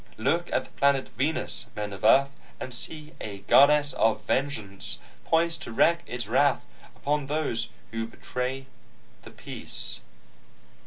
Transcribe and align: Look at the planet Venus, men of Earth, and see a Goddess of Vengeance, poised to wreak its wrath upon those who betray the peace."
Look 0.17 0.51
at 0.51 0.63
the 0.63 0.71
planet 0.71 1.09
Venus, 1.09 1.67
men 1.75 1.93
of 1.93 2.03
Earth, 2.03 2.35
and 2.59 2.73
see 2.73 3.13
a 3.21 3.41
Goddess 3.41 3.93
of 3.93 4.23
Vengeance, 4.23 4.97
poised 5.25 5.61
to 5.61 5.71
wreak 5.71 5.99
its 6.07 6.27
wrath 6.27 6.65
upon 6.95 7.27
those 7.27 7.69
who 7.91 8.07
betray 8.07 8.65
the 9.21 9.29
peace." 9.29 10.01